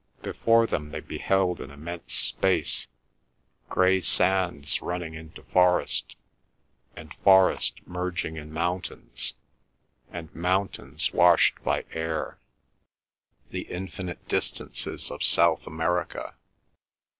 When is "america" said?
15.67-16.33